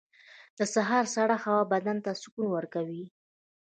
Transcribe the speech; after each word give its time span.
•د 0.57 0.59
سهار 0.73 1.05
سړه 1.15 1.35
هوا 1.43 1.63
بدن 1.73 1.97
ته 2.05 2.11
سکون 2.21 2.47
ورکوي. 2.51 3.03